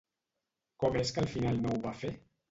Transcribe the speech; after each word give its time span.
Com 0.83 0.97
és 1.01 1.11
que 1.17 1.21
al 1.23 1.29
final 1.33 1.59
no 1.65 1.75
ho 1.75 1.77
va 1.83 1.91
fer? 1.99 2.11